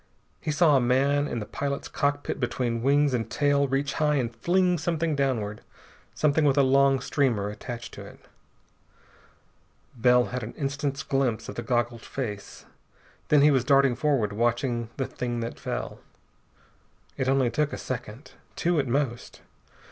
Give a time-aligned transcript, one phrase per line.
[0.39, 4.35] He saw a man in the pilot's cockpit between wings and tail reach high and
[4.35, 5.61] fling something downward,
[6.15, 8.19] something with a long streamer attached to it.
[9.95, 12.65] Bell had an instant's glimpse of the goggled face.
[13.27, 15.99] Then he was darting forward, watching the thing that fell.
[17.15, 18.31] It took only a second.
[18.55, 19.41] Two at most.